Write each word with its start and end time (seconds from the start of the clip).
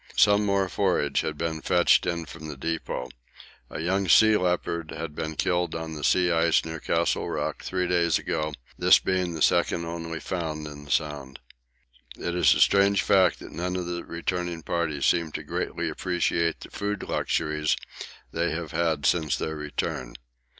Some 0.17 0.43
more 0.47 0.67
forage 0.67 1.21
had 1.21 1.37
been 1.37 1.61
fetched 1.61 2.07
in 2.07 2.25
from 2.25 2.47
the 2.47 2.57
depot. 2.57 3.09
A 3.69 3.81
young 3.81 4.07
sea 4.07 4.35
leopard 4.35 4.89
had 4.89 5.13
been 5.13 5.35
killed 5.35 5.75
on 5.75 5.93
the 5.93 6.03
sea 6.03 6.31
ice 6.31 6.65
near 6.65 6.79
Castle 6.79 7.29
Rock 7.29 7.61
three 7.63 7.85
days 7.85 8.17
ago, 8.17 8.55
this 8.79 8.97
being 8.97 9.35
the 9.35 9.43
second 9.43 9.85
only 9.85 10.19
found 10.19 10.65
in 10.65 10.85
the 10.85 10.89
Sound. 10.89 11.37
It 12.17 12.33
is 12.33 12.55
a 12.55 12.59
strange 12.59 13.03
fact 13.03 13.37
that 13.41 13.51
none 13.51 13.75
of 13.75 13.85
the 13.85 14.03
returning 14.03 14.63
party 14.63 15.03
seem 15.03 15.31
to 15.33 15.43
greatly 15.43 15.87
appreciate 15.87 16.61
the 16.61 16.71
food 16.71 17.03
luxuries 17.03 17.77
they 18.31 18.49
have 18.49 18.71
had 18.71 19.05
since 19.05 19.35
their 19.37 19.55
return. 19.55 20.15